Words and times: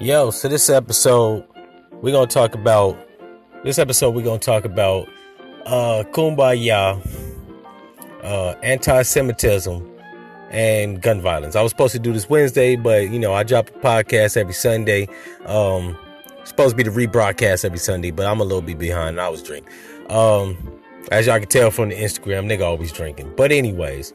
Yo, 0.00 0.30
so 0.30 0.46
this 0.46 0.70
episode 0.70 1.44
we're 2.02 2.12
gonna 2.12 2.28
talk 2.28 2.54
about 2.54 2.96
this 3.64 3.80
episode 3.80 4.14
we're 4.14 4.24
gonna 4.24 4.38
talk 4.38 4.64
about 4.64 5.08
uh 5.66 6.04
kumbaya, 6.12 7.04
uh 8.22 8.54
anti-Semitism, 8.62 9.98
and 10.50 11.02
gun 11.02 11.20
violence. 11.20 11.56
I 11.56 11.62
was 11.62 11.72
supposed 11.72 11.94
to 11.94 11.98
do 11.98 12.12
this 12.12 12.30
Wednesday, 12.30 12.76
but 12.76 13.10
you 13.10 13.18
know, 13.18 13.34
I 13.34 13.42
drop 13.42 13.70
a 13.70 13.72
podcast 13.72 14.36
every 14.36 14.54
Sunday. 14.54 15.08
Um 15.46 15.98
supposed 16.44 16.76
to 16.78 16.84
be 16.84 16.88
the 16.88 16.90
rebroadcast 16.90 17.64
every 17.64 17.80
Sunday, 17.80 18.12
but 18.12 18.24
I'm 18.24 18.38
a 18.38 18.44
little 18.44 18.62
bit 18.62 18.78
behind. 18.78 19.20
I 19.20 19.28
was 19.28 19.42
drinking. 19.42 19.72
Um 20.10 20.80
as 21.10 21.26
y'all 21.26 21.40
can 21.40 21.48
tell 21.48 21.72
from 21.72 21.88
the 21.88 21.96
Instagram, 21.96 22.46
nigga 22.46 22.64
always 22.64 22.92
drinking. 22.92 23.32
But 23.36 23.50
anyways, 23.50 24.14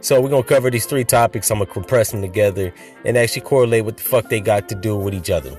so 0.00 0.20
we're 0.20 0.28
gonna 0.28 0.42
cover 0.42 0.70
these 0.70 0.86
three 0.86 1.04
topics. 1.04 1.50
I'm 1.50 1.58
gonna 1.58 1.70
compress 1.70 2.12
them 2.12 2.22
together 2.22 2.72
and 3.04 3.16
actually 3.16 3.42
correlate 3.42 3.84
what 3.84 3.96
the 3.96 4.02
fuck 4.02 4.28
they 4.28 4.40
got 4.40 4.68
to 4.68 4.74
do 4.74 4.96
with 4.96 5.14
each 5.14 5.30
other. 5.30 5.58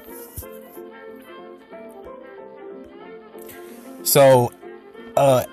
So, 4.04 4.52
uh, 5.18 5.44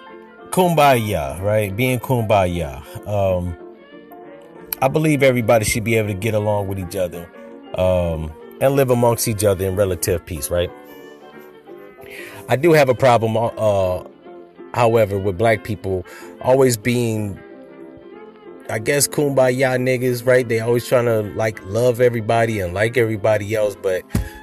kumbaya, 0.51 1.43
right? 1.43 1.75
Being 1.77 1.99
kumbaya. 1.99 2.83
Um, 3.07 3.57
I 4.80 4.89
believe 4.89 5.23
everybody 5.23 5.65
should 5.65 5.85
be 5.85 5.97
able 5.97 6.09
to 6.09 6.15
get 6.15 6.35
along 6.35 6.69
with 6.69 6.79
each 6.79 6.97
other, 6.97 7.29
um, 7.75 8.33
and 8.61 8.77
live 8.77 8.91
amongst 8.91 9.27
each 9.27 9.43
other 9.43 9.66
in 9.66 9.75
relative 9.75 10.25
peace, 10.25 10.51
right? 10.51 10.71
I 12.49 12.57
do 12.57 12.73
have 12.73 12.89
a 12.89 12.95
problem, 12.95 13.37
uh, 13.37 14.05
however, 14.73 15.19
with 15.19 15.37
black 15.37 15.65
people 15.65 16.07
always 16.41 16.77
being 16.77 17.39
I 18.69 18.80
guess 18.80 19.06
kumbaya 19.06 19.79
niggas, 19.79 20.27
right? 20.27 20.49
They 20.49 20.60
always 20.60 20.87
trying 20.87 21.04
to 21.04 21.23
like 21.37 21.65
love 21.66 22.01
everybody 22.01 22.59
and 22.59 22.74
like 22.74 22.96
everybody 22.96 23.54
else, 23.54 23.77
but 23.77 24.02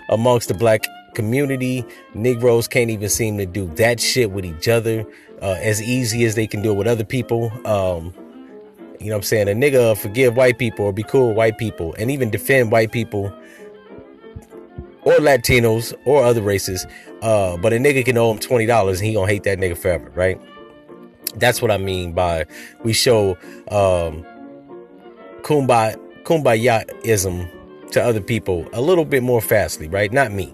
amongst 0.09 0.47
the 0.47 0.53
black 0.53 0.85
community, 1.13 1.85
Negroes 2.13 2.67
can't 2.67 2.89
even 2.89 3.09
seem 3.09 3.37
to 3.37 3.45
do 3.45 3.67
that 3.75 3.99
shit 3.99 4.31
with 4.31 4.45
each 4.45 4.67
other 4.67 5.05
uh, 5.41 5.57
as 5.59 5.81
easy 5.81 6.23
as 6.23 6.35
they 6.35 6.47
can 6.47 6.61
do 6.61 6.71
it 6.71 6.75
with 6.75 6.87
other 6.87 7.03
people. 7.03 7.51
Um, 7.67 8.13
you 8.99 9.09
know 9.09 9.15
what 9.15 9.17
I'm 9.17 9.23
saying? 9.23 9.49
A 9.49 9.51
nigga 9.51 9.97
forgive 9.97 10.37
white 10.37 10.57
people 10.57 10.85
or 10.85 10.93
be 10.93 11.03
cool 11.03 11.29
with 11.29 11.37
white 11.37 11.57
people 11.57 11.93
and 11.99 12.09
even 12.09 12.29
defend 12.29 12.71
white 12.71 12.93
people 12.93 13.25
or 15.03 15.13
Latinos 15.15 15.93
or 16.05 16.23
other 16.23 16.41
races. 16.41 16.87
Uh, 17.21 17.57
but 17.57 17.73
a 17.73 17.75
nigga 17.75 18.05
can 18.05 18.17
owe 18.17 18.31
him 18.31 18.39
$20 18.39 18.89
and 18.89 18.99
he 18.99 19.13
gonna 19.13 19.27
hate 19.27 19.43
that 19.43 19.59
nigga 19.59 19.77
forever, 19.77 20.09
right? 20.15 20.39
That's 21.35 21.61
what 21.61 21.71
I 21.71 21.77
mean 21.77 22.13
by 22.13 22.45
we 22.83 22.93
show 22.93 23.37
um, 23.69 24.25
kumbaya 25.41 25.97
kumbayaism 26.23 27.49
to 27.91 28.03
other 28.03 28.21
people 28.21 28.67
a 28.73 28.81
little 28.81 29.05
bit 29.05 29.23
more 29.23 29.41
fastly, 29.41 29.87
right? 29.87 30.11
Not 30.11 30.31
me. 30.31 30.53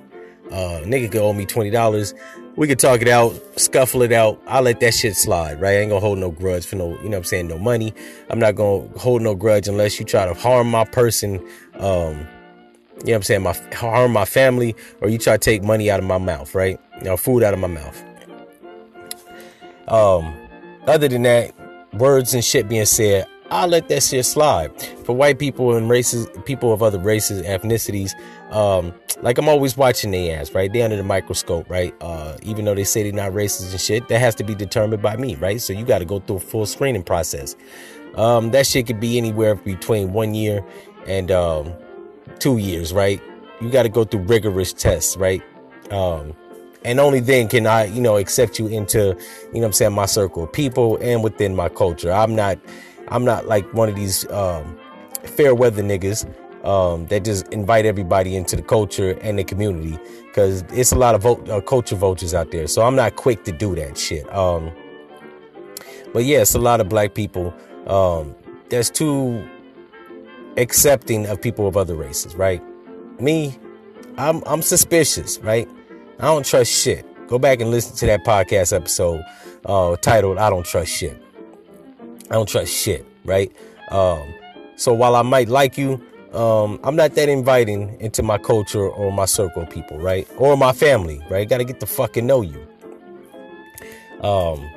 Uh, 0.52 0.82
nigga 0.84 1.12
could 1.12 1.22
owe 1.22 1.34
me 1.34 1.46
twenty 1.46 1.70
dollars. 1.70 2.14
We 2.56 2.68
could 2.68 2.80
talk 2.80 3.02
it 3.02 3.08
out, 3.08 3.34
scuffle 3.58 4.02
it 4.02 4.12
out. 4.12 4.42
I'll 4.48 4.64
let 4.64 4.82
that 4.82 4.94
shit 4.94 5.16
slide, 5.16 5.62
right? 5.62 5.76
I 5.76 5.78
ain't 5.78 5.90
gonna 5.92 6.02
hold 6.02 6.18
no 6.18 6.32
grudge 6.32 6.66
for 6.66 6.76
no, 6.76 6.90
you 6.90 7.04
know 7.04 7.10
what 7.12 7.18
I'm 7.18 7.24
saying, 7.24 7.48
no 7.48 7.58
money. 7.58 7.94
I'm 8.30 8.40
not 8.40 8.56
gonna 8.56 8.86
hold 8.98 9.22
no 9.22 9.34
grudge 9.34 9.68
unless 9.70 9.98
you 10.00 10.06
try 10.06 10.26
to 10.26 10.34
harm 10.34 10.70
my 10.70 10.84
person, 10.84 11.36
um, 11.76 12.16
you 12.16 12.16
know 12.16 12.26
what 12.98 13.16
I'm 13.16 13.24
saying, 13.24 13.44
my 13.44 13.54
harm 13.76 14.12
my 14.12 14.26
family, 14.26 14.76
or 15.00 15.08
you 15.08 15.18
try 15.18 15.34
to 15.36 15.40
take 15.40 15.64
money 15.64 15.90
out 15.90 16.00
of 16.00 16.06
my 16.06 16.18
mouth, 16.18 16.54
right? 16.54 16.78
You 16.98 17.06
know, 17.06 17.16
food 17.16 17.44
out 17.44 17.54
of 17.54 17.60
my 17.60 17.68
mouth. 17.68 18.04
Um, 19.88 20.36
other 20.88 21.08
than 21.08 21.24
that, 21.24 21.54
words 21.94 22.34
and 22.34 22.44
shit 22.44 22.70
being 22.70 22.86
said, 22.86 23.28
I'll 23.52 23.68
let 23.68 23.90
that 23.90 24.04
shit 24.04 24.26
slide. 24.26 24.80
For 25.06 25.16
white 25.16 25.40
people 25.40 25.76
and 25.76 25.90
races, 25.90 26.28
people 26.46 26.72
of 26.72 26.84
other 26.84 27.00
races, 27.00 27.42
ethnicities, 27.42 28.12
um, 28.52 28.94
like 29.22 29.38
I'm 29.38 29.50
always 29.50 29.76
watching 29.76 30.12
their 30.12 30.40
ass, 30.40 30.54
right? 30.54 30.72
They 30.72 30.82
under 30.82 30.96
the 30.96 31.04
microscope, 31.04 31.70
right? 31.70 31.94
Uh, 32.00 32.38
even 32.44 32.66
though 32.66 32.76
they 32.76 32.84
say 32.84 33.04
they're 33.04 33.12
not 33.12 33.32
racist 33.32 33.72
and 33.72 33.82
shit, 33.82 34.08
that 34.08 34.20
has 34.20 34.36
to 34.36 34.44
be 34.44 34.54
determined 34.54 35.02
by 35.02 35.18
me, 35.18 35.36
right? 35.36 35.60
So 35.60 35.74
you 35.74 35.84
got 35.84 36.00
to 36.00 36.06
go 36.06 36.20
through 36.20 36.38
a 36.38 36.42
full 36.42 36.66
screening 36.66 37.04
process. 37.04 37.56
Um, 38.16 38.52
that 38.52 38.68
shit 38.68 38.88
could 38.88 39.00
be 39.00 39.18
anywhere 39.18 39.56
between 39.56 40.14
one 40.14 40.36
year 40.36 40.64
and 41.08 41.32
um, 41.32 41.74
two 42.40 42.58
years, 42.58 42.94
right? 42.94 43.22
You 43.62 43.70
got 43.70 43.84
to 43.84 43.90
go 43.90 44.04
through 44.04 44.22
rigorous 44.22 44.74
tests, 44.74 45.18
right? 45.18 45.42
Um, 45.92 46.34
and 46.84 47.00
only 47.00 47.20
then 47.20 47.48
can 47.48 47.68
I, 47.68 47.86
you 47.86 48.02
know, 48.02 48.18
accept 48.18 48.60
you 48.60 48.68
into, 48.68 49.18
you 49.54 49.60
know 49.60 49.68
I'm 49.68 49.74
saying, 49.74 49.94
my 49.94 50.06
circle 50.06 50.44
of 50.44 50.54
people 50.54 50.98
and 51.02 51.24
within 51.24 51.56
my 51.56 51.70
culture. 51.70 52.12
I'm 52.12 52.36
not 52.36 52.60
I'm 53.10 53.26
not 53.26 53.48
like 53.48 53.72
one 53.74 53.90
of 53.90 53.96
these 53.96 54.30
um, 54.32 54.78
fair 55.24 55.56
weather 55.56 55.82
niggas 55.84 56.26
um, 56.66 57.08
that 57.08 57.26
just 57.26 57.48
invite 57.50 57.86
everybody 57.86 58.36
into 58.36 58.56
the 58.56 58.62
culture 58.62 59.12
and 59.22 59.40
the 59.40 59.44
community 59.44 59.98
because 60.28 60.64
it's 60.72 60.92
a 60.92 60.96
lot 60.96 61.16
of 61.16 61.24
vo- 61.24 61.44
uh, 61.46 61.62
culture 61.62 61.96
vultures 61.96 62.34
out 62.34 62.52
there. 62.52 62.68
So 62.68 62.84
I'm 62.84 62.96
not 62.96 63.16
quick 63.16 63.44
to 63.46 63.52
do 63.52 63.76
that 63.76 63.98
shit. 63.98 64.32
Um, 64.34 64.72
but 66.14 66.26
yeah, 66.26 66.42
it's 66.42 66.56
a 66.56 66.60
lot 66.60 66.82
of 66.82 66.90
black 66.90 67.14
people 67.14 67.54
um, 67.88 68.36
that's 68.70 68.90
too 68.90 69.48
accepting 70.58 71.26
of 71.28 71.42
people 71.42 71.68
of 71.68 71.78
other 71.78 71.96
races, 71.96 72.36
right? 72.36 72.62
Me, 73.20 73.58
I'm 74.18 74.44
I'm 74.46 74.62
suspicious, 74.62 75.40
right? 75.40 75.68
I 76.20 76.26
don't 76.26 76.46
trust 76.46 76.72
shit. 76.72 77.06
Go 77.28 77.40
back 77.40 77.62
and 77.62 77.72
listen 77.72 77.96
to 77.98 78.06
that 78.08 78.26
podcast 78.26 78.76
episode 78.76 79.24
uh, 79.66 79.96
titled 79.98 80.38
"I 80.38 80.50
Don't 80.50 80.66
Trust 80.66 80.92
Shit." 80.92 81.22
I 82.30 82.34
don't 82.34 82.48
trust 82.48 82.74
shit, 82.74 83.06
right? 83.24 83.52
Um, 83.90 84.34
so 84.76 84.94
while 84.94 85.16
I 85.16 85.22
might 85.22 85.48
like 85.48 85.78
you, 85.78 86.02
um, 86.34 86.80
I'm 86.84 86.96
not 86.96 87.16
that 87.16 87.30
inviting 87.30 88.00
into 88.02 88.22
my 88.22 88.38
culture 88.38 88.88
or 88.88 89.12
my 89.12 89.26
circle 89.26 89.64
of 89.64 89.70
people, 89.70 89.98
right? 89.98 90.28
Or 90.38 90.56
my 90.58 90.74
family, 90.74 91.22
right? 91.30 91.48
Got 91.48 91.60
to 91.60 91.64
get 91.64 91.80
to 91.80 91.86
fucking 91.86 92.28
know 92.28 92.42
you. 92.42 92.68
Um, 94.22 94.70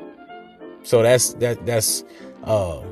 so 0.84 1.02
that's 1.02 1.34
that 1.34 1.66
that's 1.66 2.04
uh, 2.44 2.82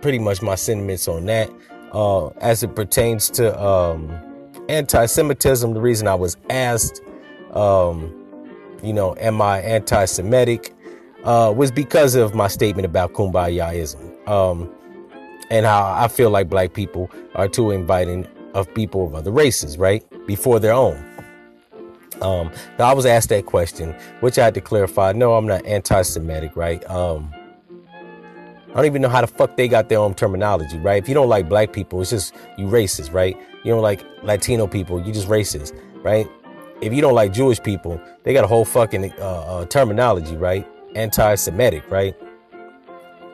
pretty 0.00 0.20
much 0.20 0.42
my 0.42 0.54
sentiments 0.54 1.08
on 1.08 1.26
that. 1.26 1.50
Uh, 1.92 2.28
as 2.40 2.62
it 2.62 2.74
pertains 2.74 3.30
to 3.30 3.60
um, 3.60 4.16
anti-Semitism, 4.68 5.74
the 5.74 5.80
reason 5.80 6.08
I 6.08 6.14
was 6.14 6.36
asked 6.50 7.02
um, 7.54 8.12
you 8.82 8.92
know, 8.92 9.14
am 9.18 9.40
I 9.40 9.60
anti 9.60 10.04
Semitic, 10.04 10.74
uh, 11.24 11.52
was 11.56 11.70
because 11.70 12.14
of 12.14 12.34
my 12.34 12.48
statement 12.48 12.84
about 12.84 13.12
kumbayaism 13.14 14.28
um, 14.28 14.70
and 15.50 15.64
how 15.64 15.94
I 15.96 16.08
feel 16.08 16.30
like 16.30 16.48
black 16.48 16.74
people 16.74 17.10
are 17.34 17.48
too 17.48 17.70
inviting 17.70 18.28
of 18.54 18.72
people 18.74 19.06
of 19.06 19.14
other 19.14 19.30
races, 19.30 19.78
right? 19.78 20.04
Before 20.26 20.60
their 20.60 20.72
own. 20.72 21.02
Um, 22.20 22.52
I 22.78 22.92
was 22.92 23.06
asked 23.06 23.30
that 23.30 23.46
question, 23.46 23.94
which 24.20 24.38
I 24.38 24.44
had 24.44 24.54
to 24.54 24.60
clarify. 24.60 25.12
No, 25.12 25.34
I'm 25.34 25.46
not 25.46 25.64
anti 25.66 26.02
Semitic, 26.02 26.56
right? 26.56 26.88
Um, 26.88 27.34
I 28.70 28.78
don't 28.78 28.86
even 28.86 29.02
know 29.02 29.08
how 29.08 29.20
the 29.20 29.28
fuck 29.28 29.56
they 29.56 29.68
got 29.68 29.88
their 29.88 29.98
own 29.98 30.14
terminology, 30.14 30.78
right? 30.78 31.00
If 31.00 31.08
you 31.08 31.14
don't 31.14 31.28
like 31.28 31.48
black 31.48 31.72
people, 31.72 32.00
it's 32.00 32.10
just 32.10 32.34
you 32.58 32.66
racist, 32.66 33.12
right? 33.12 33.36
You 33.62 33.72
don't 33.72 33.82
like 33.82 34.04
Latino 34.24 34.66
people, 34.66 35.00
you 35.00 35.12
just 35.12 35.28
racist, 35.28 35.72
right? 36.02 36.26
If 36.84 36.92
you 36.92 37.00
don't 37.00 37.14
like 37.14 37.32
Jewish 37.32 37.62
people, 37.62 37.98
they 38.24 38.34
got 38.34 38.44
a 38.44 38.46
whole 38.46 38.66
fucking 38.66 39.10
uh, 39.12 39.24
uh, 39.24 39.64
terminology, 39.66 40.36
right? 40.36 40.68
Anti-Semitic, 40.94 41.90
right? 41.90 42.14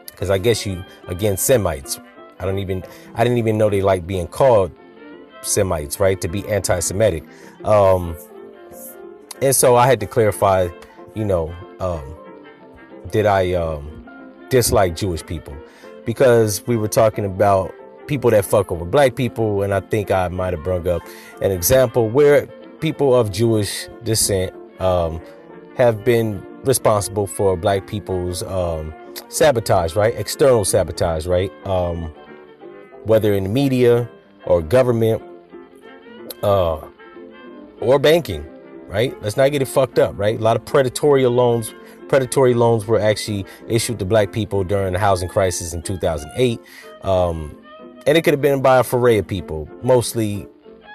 Because 0.06 0.30
I 0.30 0.38
guess 0.38 0.64
you 0.64 0.84
again 1.08 1.36
Semites. 1.36 1.98
I 2.38 2.44
don't 2.44 2.60
even 2.60 2.84
I 3.14 3.24
didn't 3.24 3.38
even 3.38 3.58
know 3.58 3.68
they 3.68 3.82
like 3.82 4.06
being 4.06 4.28
called 4.28 4.70
Semites, 5.42 5.98
right? 5.98 6.20
To 6.20 6.28
be 6.28 6.46
anti-Semitic, 6.48 7.24
um, 7.64 8.16
and 9.42 9.54
so 9.54 9.74
I 9.74 9.86
had 9.86 9.98
to 10.00 10.06
clarify. 10.06 10.68
You 11.14 11.24
know, 11.24 11.52
um, 11.80 12.14
did 13.10 13.26
I 13.26 13.54
um, 13.54 14.06
dislike 14.48 14.94
Jewish 14.94 15.26
people? 15.26 15.56
Because 16.06 16.64
we 16.68 16.76
were 16.76 16.88
talking 16.88 17.24
about 17.24 17.74
people 18.06 18.30
that 18.30 18.44
fuck 18.44 18.70
over 18.70 18.84
black 18.84 19.16
people, 19.16 19.62
and 19.62 19.74
I 19.74 19.80
think 19.80 20.12
I 20.12 20.28
might 20.28 20.52
have 20.52 20.62
brought 20.62 20.86
up 20.86 21.02
an 21.42 21.50
example 21.50 22.08
where 22.08 22.48
people 22.80 23.14
of 23.14 23.30
Jewish 23.30 23.88
descent 24.02 24.54
um, 24.80 25.20
have 25.76 26.04
been 26.04 26.44
responsible 26.64 27.26
for 27.26 27.56
black 27.56 27.86
people's 27.86 28.42
um, 28.42 28.94
sabotage, 29.28 29.94
right? 29.96 30.14
External 30.16 30.64
sabotage, 30.64 31.26
right? 31.26 31.52
Um, 31.66 32.12
whether 33.04 33.32
in 33.32 33.44
the 33.44 33.50
media 33.50 34.10
or 34.44 34.62
government 34.62 35.22
uh, 36.42 36.80
or 37.80 37.98
banking, 37.98 38.44
right? 38.88 39.20
Let's 39.22 39.36
not 39.36 39.52
get 39.52 39.62
it 39.62 39.68
fucked 39.68 39.98
up, 39.98 40.18
right? 40.18 40.38
A 40.38 40.42
lot 40.42 40.56
of 40.56 40.64
predatory 40.64 41.26
loans, 41.26 41.74
predatory 42.08 42.54
loans 42.54 42.86
were 42.86 43.00
actually 43.00 43.46
issued 43.68 43.98
to 44.00 44.04
black 44.04 44.32
people 44.32 44.64
during 44.64 44.92
the 44.92 44.98
housing 44.98 45.28
crisis 45.28 45.72
in 45.72 45.82
2008. 45.82 46.60
Um, 47.02 47.56
and 48.06 48.18
it 48.18 48.22
could 48.22 48.34
have 48.34 48.40
been 48.40 48.62
by 48.62 48.78
a 48.78 48.84
foray 48.84 49.18
of 49.18 49.26
people, 49.26 49.68
mostly 49.82 50.46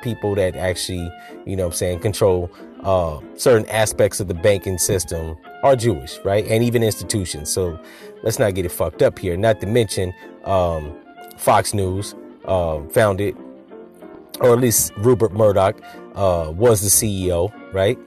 people 0.06 0.36
that 0.36 0.56
actually, 0.56 1.12
you 1.46 1.56
know 1.56 1.66
I'm 1.66 1.72
saying, 1.74 2.00
control 2.00 2.50
uh, 2.84 3.20
certain 3.36 3.68
aspects 3.70 4.20
of 4.20 4.28
the 4.28 4.36
banking 4.36 4.78
system 4.78 5.36
are 5.64 5.76
Jewish, 5.76 6.20
right? 6.20 6.46
And 6.46 6.64
even 6.64 6.84
institutions. 6.84 7.50
So 7.50 7.80
let's 8.22 8.38
not 8.38 8.54
get 8.54 8.66
it 8.66 8.72
fucked 8.72 9.02
up 9.02 9.18
here. 9.18 9.36
Not 9.36 9.60
to 9.62 9.68
mention 9.68 10.14
um, 10.44 10.96
Fox 11.38 11.74
News 11.74 12.14
uh, 12.46 12.82
founded, 12.90 13.36
or 14.40 14.54
at 14.54 14.60
least 14.60 14.94
Rupert 14.98 15.34
Murdoch, 15.34 15.82
uh, 16.14 16.52
was 16.56 16.82
the 16.82 16.90
CEO, 16.90 17.52
right? 17.74 17.98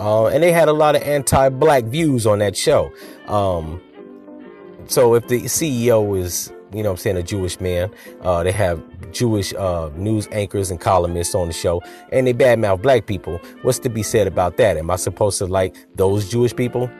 Uh, 0.00 0.26
and 0.28 0.42
they 0.42 0.50
had 0.50 0.68
a 0.68 0.72
lot 0.72 0.96
of 0.96 1.02
anti-black 1.02 1.84
views 1.84 2.26
on 2.26 2.38
that 2.38 2.56
show. 2.56 2.90
Um, 3.28 3.82
so 4.86 5.14
if 5.14 5.28
the 5.28 5.42
CEO 5.42 6.18
is, 6.18 6.50
you 6.76 6.82
know 6.82 6.92
I'm 6.92 6.96
saying, 6.96 7.16
a 7.16 7.22
Jewish 7.22 7.60
man, 7.60 7.90
uh, 8.22 8.42
they 8.42 8.52
have 8.52 8.82
Jewish 9.12 9.54
uh, 9.54 9.90
news 9.96 10.28
anchors 10.32 10.70
and 10.70 10.80
columnists 10.80 11.34
on 11.34 11.46
the 11.46 11.52
show, 11.52 11.82
and 12.12 12.26
they 12.26 12.34
badmouth 12.34 12.82
black 12.82 13.06
people. 13.06 13.40
What's 13.62 13.78
to 13.80 13.88
be 13.88 14.02
said 14.02 14.26
about 14.26 14.56
that? 14.56 14.76
Am 14.76 14.90
I 14.90 14.96
supposed 14.96 15.38
to 15.38 15.46
like 15.46 15.74
those 15.94 16.28
Jewish 16.28 16.54
people? 16.54 16.90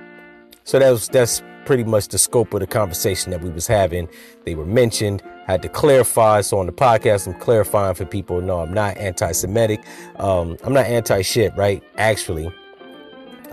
So 0.65 0.79
that's 0.79 1.09
that's 1.09 1.43
pretty 1.67 1.85
much 1.85 2.09
the 2.09 2.19
scope 2.19 2.53
of 2.55 2.61
the 2.61 2.67
conversation 2.67 3.31
that 3.31 3.41
we 3.41 3.51
was 3.51 3.67
having. 3.67 4.09
They 4.45 4.55
were 4.55 4.67
mentioned. 4.67 5.23
I 5.47 5.53
had 5.53 5.63
to 5.63 5.69
clarify. 5.69 6.41
So 6.43 6.59
on 6.59 6.67
the 6.67 6.73
podcast, 6.73 7.27
I'm 7.27 7.39
clarifying 7.41 7.95
for 7.95 8.05
people. 8.05 8.41
No, 8.41 8.61
I'm 8.61 8.73
not 8.73 8.97
anti-Semitic. 8.97 9.83
Um, 10.17 10.57
I'm 10.63 10.73
not 10.73 10.87
anti-shit, 10.87 11.55
right? 11.57 11.83
Actually, 11.97 12.53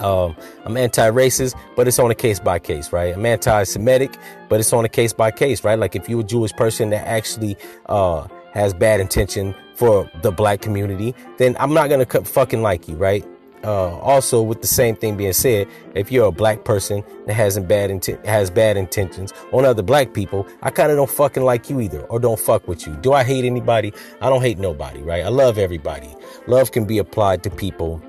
um, 0.01 0.35
I'm 0.65 0.77
anti-racist, 0.77 1.55
but 1.75 1.87
it's 1.87 1.99
on 1.99 2.11
a 2.11 2.15
case 2.15 2.39
by 2.39 2.59
case, 2.59 2.91
right? 2.91 3.13
I'm 3.13 3.25
anti-Semitic, 3.25 4.17
but 4.49 4.59
it's 4.59 4.73
on 4.73 4.85
a 4.85 4.89
case 4.89 5.13
by 5.13 5.31
case, 5.31 5.63
right? 5.63 5.77
Like 5.77 5.95
if 5.95 6.09
you're 6.09 6.21
a 6.21 6.23
Jewish 6.23 6.53
person 6.53 6.89
that 6.89 7.07
actually 7.07 7.55
uh, 7.87 8.27
has 8.53 8.73
bad 8.73 8.99
intention 8.99 9.55
for 9.75 10.09
the 10.21 10.31
black 10.31 10.61
community, 10.61 11.15
then 11.37 11.55
I'm 11.59 11.73
not 11.73 11.89
gonna 11.89 12.05
fucking 12.05 12.61
like 12.61 12.87
you, 12.87 12.95
right? 12.95 13.25
Uh, 13.63 13.95
also, 13.99 14.41
with 14.41 14.61
the 14.61 14.67
same 14.67 14.95
thing 14.95 15.15
being 15.15 15.33
said, 15.33 15.67
if 15.93 16.11
you're 16.11 16.27
a 16.27 16.31
black 16.31 16.65
person 16.65 17.03
that 17.27 17.33
hasn't 17.33 17.67
bad 17.67 17.91
intent 17.91 18.25
has 18.25 18.49
bad 18.49 18.75
intentions 18.75 19.33
on 19.51 19.65
other 19.65 19.83
black 19.83 20.13
people, 20.13 20.47
I 20.63 20.71
kind 20.71 20.91
of 20.91 20.97
don't 20.97 21.09
fucking 21.09 21.43
like 21.43 21.69
you 21.69 21.79
either, 21.79 22.01
or 22.05 22.19
don't 22.19 22.39
fuck 22.39 22.67
with 22.67 22.87
you. 22.87 22.93
Do 22.95 23.13
I 23.13 23.23
hate 23.23 23.45
anybody? 23.45 23.93
I 24.19 24.29
don't 24.29 24.41
hate 24.41 24.57
nobody, 24.57 25.01
right? 25.03 25.23
I 25.23 25.29
love 25.29 25.59
everybody. 25.59 26.09
Love 26.47 26.71
can 26.71 26.85
be 26.85 26.97
applied 26.97 27.43
to 27.43 27.51
people 27.51 28.01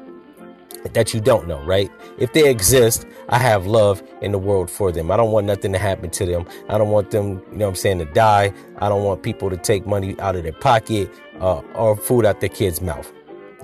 that 0.92 1.14
you 1.14 1.20
don't 1.20 1.46
know, 1.46 1.62
right? 1.64 1.90
If 2.18 2.32
they 2.32 2.48
exist, 2.48 3.06
I 3.28 3.38
have 3.38 3.66
love 3.66 4.02
in 4.20 4.32
the 4.32 4.38
world 4.38 4.70
for 4.70 4.92
them. 4.92 5.10
I 5.10 5.16
don't 5.16 5.32
want 5.32 5.46
nothing 5.46 5.72
to 5.72 5.78
happen 5.78 6.10
to 6.10 6.26
them. 6.26 6.46
I 6.68 6.78
don't 6.78 6.90
want 6.90 7.10
them, 7.10 7.42
you 7.52 7.58
know 7.58 7.68
I'm 7.68 7.74
saying, 7.74 7.98
to 7.98 8.04
die. 8.06 8.52
I 8.78 8.88
don't 8.88 9.04
want 9.04 9.22
people 9.22 9.50
to 9.50 9.56
take 9.56 9.86
money 9.86 10.18
out 10.20 10.36
of 10.36 10.42
their 10.42 10.52
pocket 10.52 11.10
uh, 11.40 11.60
or 11.74 11.96
food 11.96 12.24
out 12.24 12.40
their 12.40 12.48
kids' 12.48 12.80
mouth. 12.80 13.12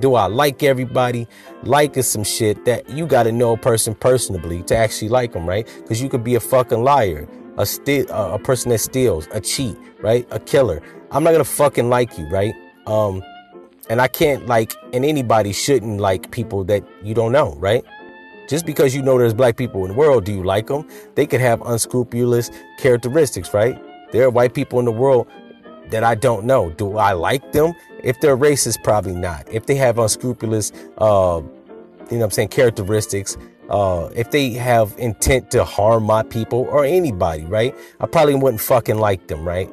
Do 0.01 0.15
I 0.15 0.27
like 0.27 0.63
everybody? 0.63 1.27
Like 1.65 1.97
is 1.97 2.09
some 2.09 2.23
shit 2.25 2.65
that 2.67 2.89
you 2.89 3.07
got 3.07 3.25
to 3.25 3.33
know 3.33 3.53
a 3.53 3.57
person 3.57 3.95
personally 3.95 4.63
to 4.65 4.77
actually 4.77 5.09
like 5.09 5.33
them, 5.33 5.47
right? 5.47 5.67
Because 5.83 6.01
you 6.01 6.09
could 6.09 6.23
be 6.23 6.37
a 6.37 6.41
fucking 6.41 6.85
liar, 6.85 7.29
a 7.57 7.63
uh, 7.63 8.35
a 8.35 8.39
person 8.39 8.71
that 8.71 8.79
steals, 8.79 9.27
a 9.33 9.41
cheat, 9.41 9.77
right? 10.01 10.27
A 10.31 10.39
killer. 10.39 10.81
I'm 11.11 11.25
not 11.25 11.33
gonna 11.33 11.45
fucking 11.45 11.89
like 11.89 12.17
you, 12.17 12.29
right? 12.29 12.55
Um, 12.87 13.23
and 13.89 14.01
I 14.01 14.09
can't 14.09 14.47
like, 14.47 14.75
and 14.93 15.05
anybody 15.05 15.53
shouldn't 15.53 16.01
like 16.01 16.31
people 16.31 16.65
that 16.65 16.85
you 17.03 17.15
don't 17.15 17.33
know, 17.33 17.55
right? 17.57 17.85
Just 18.49 18.65
because 18.65 18.95
you 18.95 19.03
know 19.03 19.19
there's 19.19 19.35
black 19.35 19.57
people 19.57 19.85
in 19.85 19.93
the 19.93 19.97
world, 19.97 20.25
do 20.25 20.33
you 20.33 20.43
like 20.43 20.69
them? 20.69 20.89
They 21.15 21.27
could 21.27 21.41
have 21.41 21.61
unscrupulous 21.63 22.51
characteristics, 22.79 23.53
right? 23.53 23.81
There 24.11 24.25
are 24.25 24.31
white 24.31 24.55
people 24.55 24.79
in 24.79 24.87
the 24.87 24.93
world 24.93 25.29
that 25.91 26.05
I 26.05 26.15
don't 26.15 26.45
know. 26.45 26.71
Do 26.71 26.97
I 26.97 27.13
like 27.13 27.53
them? 27.53 27.75
If 28.03 28.21
they're 28.21 28.37
racist, 28.37 28.83
probably 28.83 29.15
not. 29.15 29.47
If 29.53 29.67
they 29.67 29.75
have 29.77 29.99
unscrupulous, 29.99 30.73
uh, 30.99 31.43
you 32.11 32.19
know 32.19 32.25
I'm 32.25 32.31
saying, 32.31 32.49
characteristics, 32.49 33.37
uh, 33.69 34.09
if 34.15 34.31
they 34.31 34.51
have 34.51 34.95
intent 34.99 35.51
to 35.51 35.65
harm 35.65 36.05
my 36.05 36.23
people 36.23 36.67
or 36.71 36.85
anybody, 36.85 37.45
right? 37.45 37.75
I 38.01 38.07
probably 38.07 38.35
wouldn't 38.35 38.63
fucking 38.63 38.99
like 38.99 39.29
them, 39.29 39.47
right? 39.47 39.71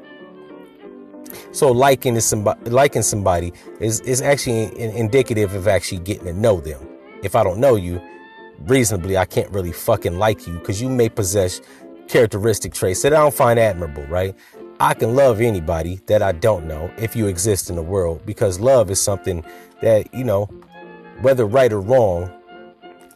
So 1.51 1.71
liking 1.71 2.15
is 2.15 2.25
somebody, 2.25 2.69
liking 2.69 3.01
somebody 3.01 3.53
is, 3.79 3.99
is 4.01 4.21
actually 4.21 4.77
indicative 4.79 5.53
of 5.53 5.67
actually 5.67 5.99
getting 5.99 6.25
to 6.25 6.33
know 6.33 6.59
them. 6.59 6.87
If 7.23 7.35
I 7.35 7.43
don't 7.43 7.59
know 7.59 7.75
you, 7.75 8.01
reasonably, 8.59 9.17
I 9.17 9.25
can't 9.25 9.49
really 9.51 9.71
fucking 9.71 10.17
like 10.17 10.47
you 10.47 10.53
because 10.53 10.81
you 10.81 10.89
may 10.89 11.09
possess 11.09 11.61
characteristic 12.07 12.73
traits 12.73 13.01
that 13.01 13.13
I 13.13 13.17
don't 13.17 13.33
find 13.33 13.59
admirable, 13.59 14.05
right? 14.05 14.35
I 14.79 14.93
can 14.93 15.15
love 15.15 15.39
anybody 15.39 16.01
that 16.07 16.21
I 16.21 16.33
don't 16.33 16.67
know 16.67 16.91
if 16.97 17.15
you 17.15 17.27
exist 17.27 17.69
in 17.69 17.75
the 17.75 17.81
world 17.81 18.25
because 18.25 18.59
love 18.59 18.91
is 18.91 19.01
something 19.01 19.43
that, 19.81 20.13
you 20.13 20.23
know, 20.23 20.45
whether 21.21 21.45
right 21.45 21.71
or 21.71 21.79
wrong, 21.79 22.29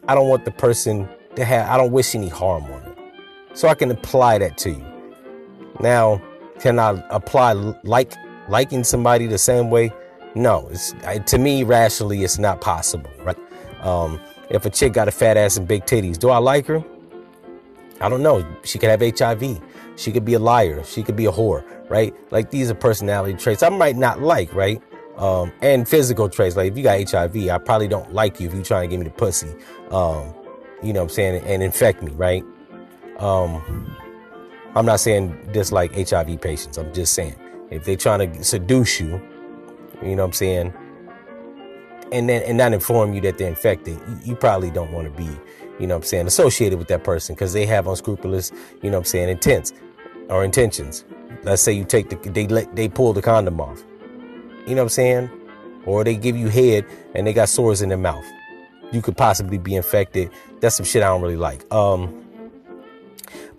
I 0.07 0.15
don't 0.15 0.29
want 0.29 0.45
the 0.45 0.51
person 0.51 1.07
to 1.35 1.45
have, 1.45 1.69
I 1.69 1.77
don't 1.77 1.91
wish 1.91 2.15
any 2.15 2.29
harm 2.29 2.63
on 2.63 2.81
it. 2.83 2.97
So 3.53 3.67
I 3.67 3.75
can 3.75 3.91
apply 3.91 4.37
that 4.37 4.57
to 4.59 4.71
you. 4.71 4.85
Now, 5.81 6.21
can 6.59 6.79
I 6.79 7.03
apply 7.09 7.53
like 7.83 8.13
liking 8.47 8.83
somebody 8.83 9.27
the 9.27 9.37
same 9.37 9.69
way? 9.69 9.91
No, 10.35 10.67
it's 10.69 10.93
to 11.31 11.37
me 11.37 11.63
rationally 11.63 12.23
it's 12.23 12.37
not 12.37 12.61
possible, 12.61 13.09
right? 13.23 13.37
Um, 13.81 14.19
if 14.49 14.65
a 14.65 14.69
chick 14.69 14.93
got 14.93 15.07
a 15.07 15.11
fat 15.11 15.37
ass 15.37 15.57
and 15.57 15.67
big 15.67 15.85
titties, 15.85 16.17
do 16.17 16.29
I 16.29 16.37
like 16.37 16.65
her? 16.67 16.83
I 18.01 18.09
don't 18.09 18.23
know. 18.23 18.45
She 18.63 18.79
could 18.79 18.89
have 18.89 19.01
HIV. 19.01 19.61
She 19.95 20.11
could 20.11 20.25
be 20.25 20.33
a 20.33 20.39
liar. 20.39 20.83
She 20.83 21.03
could 21.03 21.15
be 21.15 21.25
a 21.25 21.31
whore, 21.31 21.63
right? 21.89 22.13
Like 22.31 22.51
these 22.51 22.71
are 22.71 22.75
personality 22.75 23.37
traits 23.37 23.63
I 23.63 23.69
might 23.69 23.97
not 23.97 24.21
like, 24.21 24.53
right? 24.53 24.81
Um, 25.17 25.51
and 25.61 25.87
physical 25.87 26.29
traits. 26.29 26.55
Like 26.55 26.71
if 26.71 26.77
you 26.77 26.83
got 26.83 27.09
HIV, 27.09 27.49
I 27.49 27.57
probably 27.57 27.89
don't 27.89 28.13
like 28.13 28.39
you 28.39 28.47
if 28.47 28.53
you're 28.53 28.63
trying 28.63 28.89
to 28.89 28.91
give 28.91 28.99
me 28.99 29.05
the 29.05 29.15
pussy. 29.15 29.53
Um, 29.91 30.33
you 30.81 30.93
know 30.93 31.01
what 31.01 31.05
I'm 31.05 31.09
saying? 31.09 31.43
And 31.45 31.61
infect 31.61 32.01
me, 32.01 32.13
right? 32.13 32.43
Um, 33.17 33.93
I'm 34.75 34.85
not 34.85 34.99
saying 34.99 35.49
dislike 35.51 35.93
HIV 35.95 36.41
patients. 36.41 36.77
I'm 36.77 36.93
just 36.93 37.13
saying 37.13 37.35
if 37.71 37.85
they're 37.85 37.95
trying 37.95 38.31
to 38.31 38.43
seduce 38.43 38.99
you, 38.99 39.21
you 40.01 40.15
know 40.15 40.23
what 40.23 40.29
I'm 40.29 40.33
saying? 40.33 40.73
And 42.11 42.29
then 42.29 42.43
and 42.43 42.57
not 42.57 42.73
inform 42.73 43.13
you 43.13 43.21
that 43.21 43.37
they're 43.37 43.49
infected, 43.49 43.99
you, 44.23 44.35
probably 44.35 44.71
don't 44.71 44.91
want 44.91 45.05
to 45.05 45.13
be, 45.17 45.29
you 45.79 45.87
know 45.87 45.95
what 45.95 46.03
I'm 46.03 46.07
saying, 46.07 46.27
associated 46.27 46.79
with 46.79 46.87
that 46.87 47.03
person 47.03 47.35
because 47.35 47.53
they 47.53 47.65
have 47.65 47.87
unscrupulous, 47.87 48.51
you 48.81 48.89
know 48.89 48.97
what 48.97 49.01
I'm 49.01 49.05
saying, 49.05 49.29
intents 49.29 49.73
or 50.29 50.43
intentions. 50.43 51.05
Let's 51.43 51.61
say 51.61 51.71
you 51.71 51.85
take 51.85 52.09
the 52.09 52.15
they 52.29 52.47
let 52.47 52.75
they 52.75 52.89
pull 52.89 53.13
the 53.13 53.21
condom 53.21 53.61
off. 53.61 53.83
You 54.65 54.75
know 54.75 54.81
what 54.81 54.83
I'm 54.83 54.89
saying? 54.89 55.31
Or 55.85 56.03
they 56.03 56.15
give 56.15 56.35
you 56.35 56.49
head 56.49 56.85
and 57.15 57.25
they 57.25 57.33
got 57.33 57.49
sores 57.49 57.81
in 57.81 57.89
their 57.89 57.97
mouth. 57.97 58.25
You 58.91 59.01
could 59.01 59.17
possibly 59.17 59.57
be 59.57 59.75
infected. 59.75 60.31
That's 60.61 60.75
some 60.75 60.85
shit 60.85 61.03
I 61.03 61.07
don't 61.07 61.21
really 61.21 61.37
like. 61.37 61.71
Um 61.71 62.28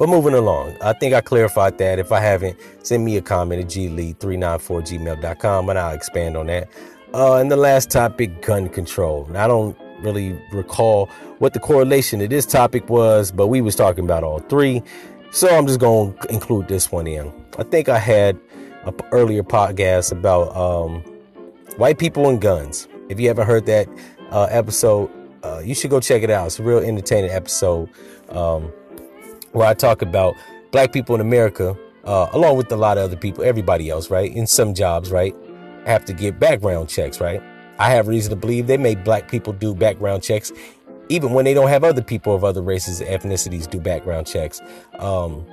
but 0.00 0.08
moving 0.08 0.32
along, 0.32 0.78
I 0.80 0.94
think 0.94 1.12
I 1.12 1.20
clarified 1.20 1.76
that. 1.76 1.98
If 1.98 2.10
I 2.10 2.20
haven't, 2.20 2.58
send 2.82 3.04
me 3.04 3.18
a 3.18 3.20
comment 3.20 3.60
at 3.60 3.68
glee394gmail.com 3.68 5.68
and 5.68 5.78
I'll 5.78 5.94
expand 5.94 6.38
on 6.38 6.46
that. 6.46 6.70
Uh, 7.12 7.34
and 7.34 7.52
the 7.52 7.58
last 7.58 7.90
topic, 7.90 8.40
gun 8.40 8.70
control. 8.70 9.28
I 9.34 9.46
don't 9.46 9.76
really 10.00 10.40
recall 10.52 11.10
what 11.38 11.52
the 11.52 11.60
correlation 11.60 12.18
to 12.20 12.28
this 12.28 12.46
topic 12.46 12.88
was, 12.88 13.30
but 13.30 13.48
we 13.48 13.60
was 13.60 13.76
talking 13.76 14.02
about 14.02 14.24
all 14.24 14.38
three. 14.38 14.82
So 15.32 15.54
I'm 15.54 15.66
just 15.66 15.80
going 15.80 16.16
to 16.16 16.32
include 16.32 16.68
this 16.68 16.90
one 16.90 17.06
in. 17.06 17.30
I 17.58 17.64
think 17.64 17.90
I 17.90 17.98
had 17.98 18.40
an 18.86 18.94
earlier 19.12 19.42
podcast 19.42 20.12
about 20.12 20.56
um, 20.56 21.02
white 21.76 21.98
people 21.98 22.26
and 22.26 22.40
guns. 22.40 22.88
If 23.10 23.20
you 23.20 23.28
haven't 23.28 23.46
heard 23.46 23.66
that 23.66 23.86
uh, 24.30 24.44
episode, 24.44 25.10
uh, 25.42 25.60
you 25.62 25.74
should 25.74 25.90
go 25.90 26.00
check 26.00 26.22
it 26.22 26.30
out. 26.30 26.46
It's 26.46 26.58
a 26.58 26.62
real 26.62 26.78
entertaining 26.78 27.32
episode 27.32 27.90
um, 28.30 28.72
where 29.52 29.66
I 29.66 29.74
talk 29.74 30.02
about 30.02 30.36
black 30.70 30.92
people 30.92 31.14
in 31.14 31.20
America, 31.20 31.76
uh, 32.04 32.28
along 32.32 32.56
with 32.56 32.70
a 32.72 32.76
lot 32.76 32.98
of 32.98 33.04
other 33.04 33.16
people, 33.16 33.44
everybody 33.44 33.90
else, 33.90 34.10
right? 34.10 34.34
In 34.34 34.46
some 34.46 34.74
jobs, 34.74 35.10
right? 35.10 35.34
Have 35.86 36.04
to 36.06 36.12
get 36.12 36.38
background 36.38 36.88
checks, 36.88 37.20
right? 37.20 37.42
I 37.78 37.90
have 37.90 38.08
reason 38.08 38.30
to 38.30 38.36
believe 38.36 38.66
they 38.66 38.76
make 38.76 39.04
black 39.04 39.30
people 39.30 39.52
do 39.52 39.74
background 39.74 40.22
checks 40.22 40.52
even 41.10 41.32
when 41.32 41.44
they 41.44 41.52
don't 41.52 41.68
have 41.68 41.82
other 41.84 42.02
people 42.02 42.34
of 42.34 42.44
other 42.44 42.62
races 42.62 43.00
ethnicities 43.00 43.68
do 43.68 43.80
background 43.80 44.26
checks. 44.26 44.62
Um, 45.00 45.44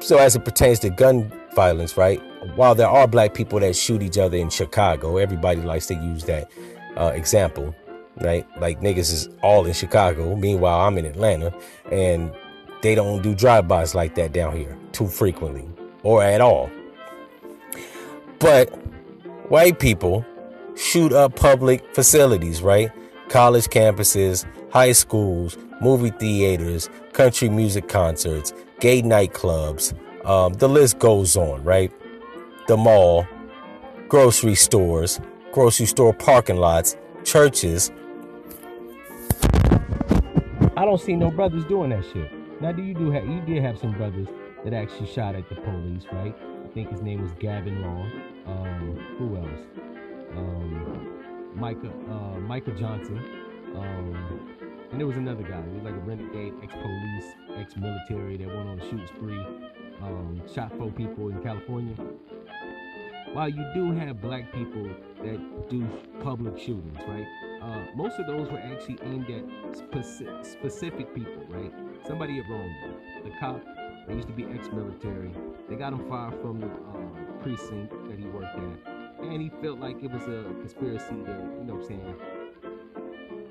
so 0.00 0.18
as 0.18 0.34
it 0.34 0.44
pertains 0.44 0.80
to 0.80 0.90
gun 0.90 1.32
violence, 1.54 1.96
right? 1.96 2.20
While 2.56 2.74
there 2.74 2.88
are 2.88 3.06
black 3.06 3.32
people 3.32 3.60
that 3.60 3.76
shoot 3.76 4.02
each 4.02 4.18
other 4.18 4.36
in 4.36 4.50
Chicago, 4.50 5.18
everybody 5.18 5.60
likes 5.60 5.86
to 5.86 5.94
use 5.94 6.24
that 6.24 6.50
uh, 6.96 7.12
example, 7.14 7.74
right? 8.20 8.46
Like 8.60 8.80
niggas 8.80 9.12
is 9.12 9.28
all 9.42 9.66
in 9.66 9.72
Chicago. 9.72 10.34
Meanwhile, 10.34 10.80
I'm 10.80 10.98
in 10.98 11.04
Atlanta, 11.04 11.54
and 11.92 12.32
they 12.82 12.94
don't 12.94 13.22
do 13.22 13.34
drive-bys 13.34 13.94
like 13.94 14.14
that 14.14 14.32
down 14.32 14.56
here 14.56 14.76
too 14.92 15.06
frequently 15.06 15.68
or 16.02 16.22
at 16.22 16.40
all. 16.40 16.70
But 18.38 18.68
white 19.50 19.78
people 19.78 20.24
shoot 20.76 21.12
up 21.12 21.36
public 21.36 21.94
facilities, 21.94 22.62
right? 22.62 22.90
college 23.30 23.68
campuses, 23.68 24.44
high 24.72 24.92
schools, 24.92 25.56
movie 25.80 26.10
theaters, 26.10 26.90
country 27.12 27.48
music 27.48 27.88
concerts, 27.88 28.52
gay 28.80 29.00
nightclubs. 29.00 29.94
Um, 30.26 30.52
the 30.54 30.68
list 30.68 30.98
goes 30.98 31.36
on, 31.36 31.62
right? 31.62 31.92
The 32.66 32.76
mall, 32.76 33.26
grocery 34.08 34.56
stores, 34.56 35.20
grocery 35.52 35.86
store 35.86 36.12
parking 36.12 36.56
lots, 36.56 36.96
churches. 37.24 37.92
I 40.76 40.84
don't 40.84 41.00
see 41.00 41.14
no 41.14 41.30
brothers 41.30 41.64
doing 41.66 41.90
that 41.90 42.04
shit. 42.12 42.39
Now, 42.60 42.72
do 42.72 42.82
you 42.82 42.92
do 42.92 43.10
have 43.10 43.26
you 43.26 43.40
did 43.40 43.62
have 43.62 43.78
some 43.78 43.92
brothers 43.92 44.28
that 44.64 44.74
actually 44.74 45.06
shot 45.06 45.34
at 45.34 45.48
the 45.48 45.54
police, 45.54 46.04
right? 46.12 46.36
I 46.62 46.68
think 46.74 46.90
his 46.90 47.00
name 47.00 47.22
was 47.22 47.32
Gavin 47.40 47.80
Long. 47.80 48.12
Um, 48.46 49.16
who 49.18 49.36
else? 49.36 49.60
Um, 50.36 51.52
Micah 51.54 51.88
uh, 51.88 52.38
Micah 52.40 52.72
Johnson, 52.72 53.18
um, 53.74 54.56
and 54.90 55.00
there 55.00 55.06
was 55.06 55.16
another 55.16 55.42
guy. 55.42 55.62
He 55.70 55.74
was 55.76 55.84
like 55.84 55.94
a 55.94 55.98
renegade, 56.00 56.52
ex-police, 56.62 57.34
ex-military 57.56 58.36
that 58.36 58.48
went 58.48 58.68
on 58.68 58.78
a 58.78 58.90
shoot 58.90 59.08
spree, 59.08 59.42
um, 60.02 60.42
shot 60.52 60.70
four 60.76 60.90
people 60.90 61.28
in 61.30 61.42
California. 61.42 61.94
While 63.32 63.48
you 63.48 63.64
do 63.74 63.92
have 63.92 64.20
black 64.20 64.52
people 64.52 64.86
that 65.22 65.70
do 65.70 65.86
public 66.22 66.58
shootings, 66.58 66.98
right? 67.08 67.26
Uh, 67.62 67.86
most 67.94 68.18
of 68.18 68.26
those 68.26 68.50
were 68.50 68.58
actually 68.58 68.98
aimed 69.02 69.30
at 69.30 69.44
speci- 69.72 70.44
specific 70.44 71.14
people, 71.14 71.44
right? 71.48 71.72
Somebody 72.06 72.36
had 72.36 72.48
wronged 72.48 72.74
them. 72.82 72.94
The 73.24 73.30
cop, 73.38 73.62
they 74.06 74.14
used 74.14 74.28
to 74.28 74.34
be 74.34 74.44
ex-military. 74.44 75.32
They 75.68 75.76
got 75.76 75.92
him 75.92 76.08
fired 76.08 76.40
from 76.40 76.60
the 76.60 76.66
uh, 76.66 77.42
precinct 77.42 77.92
that 78.08 78.18
he 78.18 78.26
worked 78.26 78.56
at, 78.56 79.22
and 79.22 79.40
he 79.40 79.50
felt 79.62 79.78
like 79.78 80.02
it 80.02 80.10
was 80.10 80.22
a 80.22 80.44
conspiracy 80.60 81.10
to, 81.10 81.14
you 81.14 81.64
know, 81.64 81.74
what 81.74 81.82
I'm 81.82 81.86
saying, 81.86 82.14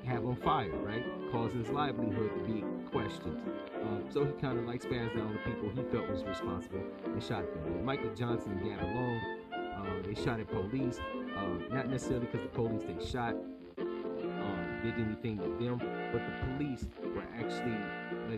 have 0.04 0.24
him 0.24 0.36
fired, 0.36 0.74
right? 0.84 1.04
Cause 1.30 1.52
his 1.52 1.68
livelihood 1.68 2.32
to 2.34 2.52
be 2.52 2.64
questioned. 2.90 3.40
Um, 3.82 4.04
so 4.10 4.24
he 4.24 4.32
kind 4.32 4.58
of 4.58 4.66
like 4.66 4.82
spazzed 4.82 5.16
out 5.16 5.26
on 5.26 5.32
the 5.32 5.50
people 5.50 5.70
he 5.70 5.82
felt 5.90 6.08
was 6.10 6.24
responsible 6.24 6.82
and 7.04 7.22
shot 7.22 7.44
them. 7.54 7.84
Michael 7.84 8.14
Johnson 8.14 8.52
and 8.52 8.62
Gavin 8.62 8.94
Long, 8.94 9.20
uh, 9.54 10.02
they 10.06 10.14
shot 10.14 10.40
at 10.40 10.48
police, 10.48 10.98
uh, 11.36 11.74
not 11.74 11.88
necessarily 11.88 12.26
because 12.26 12.42
the 12.42 12.48
police 12.48 12.82
they 12.82 13.06
shot 13.06 13.36
did 14.82 14.94
anything 14.94 15.38
to 15.38 15.64
them, 15.64 15.78
but 16.12 16.22
the 16.24 16.32
police 16.46 16.86
were 17.14 17.26
actually 17.38 17.76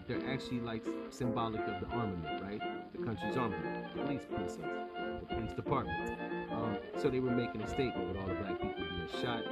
they're 0.01 0.31
actually 0.31 0.61
like 0.61 0.85
symbolic 1.11 1.61
of 1.63 1.81
the 1.81 1.87
armament, 1.95 2.43
right? 2.43 2.61
The 2.93 3.05
country's 3.05 3.37
armament, 3.37 3.95
police 3.95 4.27
precincts, 4.33 4.91
the 5.21 5.27
police 5.27 5.53
departments. 5.53 6.13
Um, 6.51 6.79
so 6.99 7.11
they 7.11 7.21
were 7.21 7.31
making 7.31 7.63
a 7.63 7.69
statement 7.69 8.09
with 8.09 8.17
all 8.17 8.27
the 8.27 8.35
black 8.35 8.61
people 8.61 8.75
being 8.77 9.23
shot. 9.23 9.43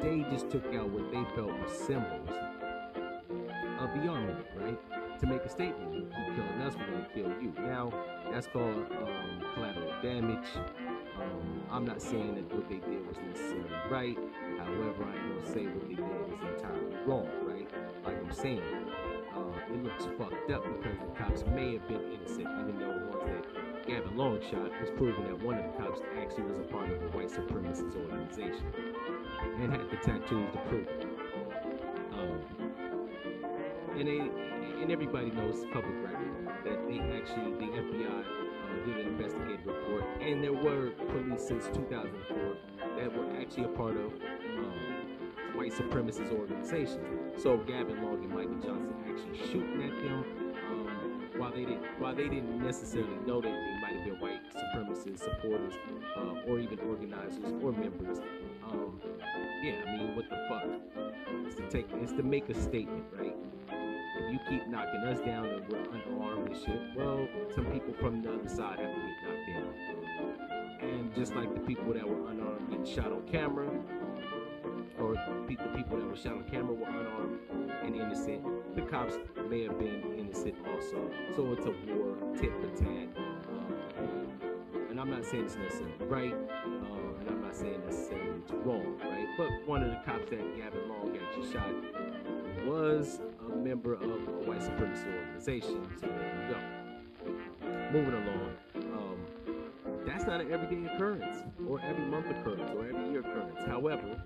They 0.00 0.24
just 0.30 0.50
took 0.50 0.64
out 0.74 0.88
what 0.90 1.10
they 1.10 1.24
felt 1.34 1.48
were 1.48 1.68
symbols 1.68 2.28
of 3.80 3.92
the 3.94 4.08
armament, 4.08 4.46
right? 4.56 4.78
To 5.20 5.26
make 5.26 5.42
a 5.42 5.48
statement, 5.48 5.94
you 5.94 6.02
keep 6.02 6.36
killing 6.36 6.62
us, 6.62 6.74
we're 6.76 6.86
gonna 6.86 7.08
kill 7.12 7.28
you. 7.42 7.52
Now 7.58 7.92
that's 8.30 8.46
called 8.46 8.86
um, 8.92 9.42
collateral 9.54 9.92
damage. 10.02 10.46
Um, 11.20 11.62
I'm 11.70 11.84
not 11.84 12.00
saying 12.00 12.36
that 12.36 12.54
what 12.54 12.68
they 12.68 12.76
did 12.76 13.06
was 13.06 13.16
necessarily 13.26 13.70
right. 13.90 14.18
However, 14.58 15.04
I 15.04 15.16
ain't 15.16 15.44
gonna 15.44 15.52
say 15.52 15.66
what 15.66 15.88
they 15.88 15.94
did 15.96 16.30
was 16.30 16.54
entirely 16.54 16.96
wrong, 17.04 17.28
right? 17.42 17.68
Like 18.04 18.16
I'm 18.22 18.32
saying, 18.32 18.62
it 19.70 19.84
looks 19.84 20.04
fucked 20.16 20.50
up 20.50 20.64
because 20.64 20.98
the 20.98 21.06
cops 21.18 21.44
may 21.54 21.74
have 21.74 21.86
been 21.88 22.00
innocent, 22.12 22.48
even 22.60 22.78
though 22.78 23.16
ones 23.16 23.24
that 23.26 23.86
Gavin 23.86 24.16
Long 24.16 24.40
shot 24.50 24.70
was 24.80 24.90
proven 24.96 25.24
that 25.24 25.42
one 25.42 25.58
of 25.58 25.64
the 25.64 25.78
cops 25.78 26.00
actually 26.20 26.44
was 26.44 26.58
a 26.58 26.68
part 26.72 26.90
of 26.90 27.00
the 27.00 27.08
white 27.16 27.28
supremacist 27.28 27.96
organization 27.96 28.72
and 29.60 29.72
had 29.72 29.90
the 29.90 29.96
tattoos 29.96 30.50
to 30.52 30.58
prove 30.68 30.88
it. 30.88 31.06
Um, 32.12 32.40
and 33.98 34.08
they, 34.08 34.18
and 34.82 34.90
everybody 34.90 35.30
knows 35.30 35.64
public 35.72 35.94
record 36.02 36.48
that 36.64 36.86
they 36.88 37.00
actually 37.16 37.52
the 37.58 37.72
FBI 37.72 38.24
did 38.86 39.06
an 39.06 39.06
investigative 39.08 39.66
report, 39.66 40.04
and 40.20 40.42
there 40.42 40.52
were 40.52 40.90
police 41.10 41.46
since 41.46 41.66
2004 41.74 42.56
that 42.96 43.16
were 43.16 43.40
actually 43.40 43.64
a 43.64 43.68
part 43.68 43.96
of 43.96 44.12
white 45.58 45.72
supremacist 45.72 46.30
organizations. 46.30 47.42
So 47.42 47.56
Gavin 47.56 48.00
Long 48.00 48.22
and 48.22 48.30
Michael 48.30 48.54
Johnson 48.62 48.94
actually 49.08 49.38
shooting 49.50 49.82
at 49.82 49.94
them 50.04 50.24
um, 50.70 51.30
while 51.36 51.50
they 51.50 51.64
didn't 51.64 51.82
while 51.98 52.14
they 52.14 52.28
didn't 52.28 52.62
necessarily 52.62 53.16
know 53.26 53.40
that 53.40 53.50
they 53.50 53.78
might 53.82 53.96
have 53.96 54.04
been 54.04 54.20
white 54.20 54.40
supremacist 54.54 55.18
supporters 55.18 55.74
uh, 56.16 56.46
or 56.48 56.60
even 56.60 56.78
organizers 56.88 57.44
or 57.60 57.72
members. 57.72 58.20
Um, 58.70 59.00
yeah, 59.64 59.82
I 59.84 59.96
mean, 59.96 60.14
what 60.14 60.30
the 60.30 60.46
fuck? 60.48 60.64
It's 61.46 61.56
to 61.56 61.68
take, 61.68 61.86
it's 61.94 62.12
to 62.12 62.22
make 62.22 62.48
a 62.48 62.54
statement, 62.54 63.04
right? 63.18 63.34
if 64.20 64.32
you 64.32 64.38
keep 64.48 64.68
knocking 64.68 65.00
us 65.00 65.20
down 65.20 65.46
and 65.46 65.68
we're 65.68 65.78
unarmed 65.78 66.48
and 66.48 66.56
shit, 66.56 66.80
well, 66.96 67.26
some 67.54 67.66
people 67.66 67.94
from 67.94 68.22
the 68.22 68.32
other 68.32 68.48
side 68.48 68.78
have 68.78 68.94
to 68.94 69.00
get 69.00 69.22
knocked 69.24 69.48
down. 69.48 70.88
And 70.88 71.14
just 71.14 71.34
like 71.34 71.52
the 71.54 71.60
people 71.60 71.92
that 71.94 72.06
were 72.06 72.28
unarmed 72.30 72.70
getting 72.70 72.84
shot 72.84 73.12
on 73.12 73.22
camera, 73.30 73.68
or 75.08 75.14
the 75.48 75.76
people 75.76 75.96
that 75.96 76.06
were 76.06 76.16
shot 76.16 76.32
on 76.32 76.44
camera 76.44 76.74
were 76.74 76.86
unarmed 76.86 77.38
and 77.82 77.96
innocent, 77.96 78.42
the 78.74 78.82
cops 78.82 79.14
may 79.48 79.62
have 79.64 79.78
been 79.78 80.14
innocent 80.18 80.54
also. 80.70 81.10
So 81.34 81.52
it's 81.52 81.64
a 81.64 81.70
war 81.92 82.16
tit 82.38 82.52
for 82.60 82.68
tat. 82.76 83.08
Um, 83.98 84.30
and 84.90 85.00
I'm 85.00 85.10
not 85.10 85.24
saying 85.24 85.44
it's 85.44 85.56
necessarily 85.56 85.94
right, 86.00 86.34
uh, 86.34 87.20
and 87.20 87.30
I'm 87.30 87.42
not 87.42 87.56
saying 87.56 87.80
necessarily 87.86 88.40
it's 88.42 88.52
wrong, 88.52 88.98
right? 89.00 89.26
But 89.38 89.48
one 89.66 89.82
of 89.82 89.90
the 89.90 90.00
cops 90.04 90.28
that 90.30 90.56
Gavin 90.56 90.88
Long 90.88 91.16
actually 91.16 91.52
shot 91.52 92.66
was 92.66 93.20
a 93.50 93.56
member 93.56 93.94
of 93.94 94.02
a 94.02 94.46
white 94.46 94.62
supremacy 94.62 95.06
organization. 95.08 95.88
So 96.00 96.06
there 96.06 96.50
go. 96.50 96.58
Moving 97.92 98.14
along. 98.14 98.56
Um, 98.74 99.26
that's 100.06 100.24
not 100.24 100.40
an 100.40 100.52
everyday 100.52 100.92
occurrence, 100.92 101.44
or 101.66 101.80
every 101.80 102.04
month 102.04 102.26
occurrence, 102.30 102.70
or 102.74 102.86
every 102.86 103.10
year 103.10 103.20
occurrence. 103.20 103.60
However, 103.66 104.22